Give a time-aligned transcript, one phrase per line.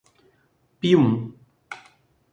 [0.79, 1.07] Pium